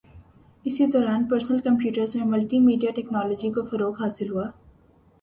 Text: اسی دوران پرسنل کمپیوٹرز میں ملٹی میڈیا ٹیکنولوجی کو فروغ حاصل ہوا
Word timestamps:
اسی 0.65 0.85
دوران 0.85 1.27
پرسنل 1.29 1.59
کمپیوٹرز 1.59 2.15
میں 2.15 2.25
ملٹی 2.27 2.59
میڈیا 2.59 2.91
ٹیکنولوجی 2.95 3.51
کو 3.51 3.63
فروغ 3.63 4.01
حاصل 4.01 4.29
ہوا 4.29 4.47